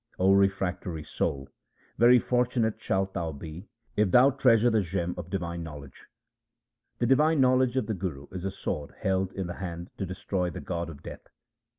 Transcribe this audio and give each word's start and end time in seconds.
O 0.17 0.31
refractory 0.33 1.03
soul, 1.03 1.47
very 1.99 2.17
fortunate 2.17 2.81
shalt 2.81 3.13
thou 3.13 3.31
be 3.31 3.67
if 3.95 4.09
thou 4.09 4.31
treasure 4.31 4.71
the 4.71 4.81
gem 4.81 5.13
of 5.15 5.29
divine 5.29 5.61
knowledge. 5.61 6.07
The 6.97 7.05
divine 7.05 7.39
knowledge 7.39 7.77
of 7.77 7.85
the 7.85 7.93
Guru 7.93 8.25
is 8.31 8.43
a 8.43 8.49
sword 8.49 8.95
held 9.01 9.31
in 9.33 9.45
the 9.45 9.53
hand 9.57 9.91
to 9.99 10.07
destroy 10.07 10.49
the 10.49 10.59
god 10.59 10.89
of 10.89 11.03
death. 11.03 11.27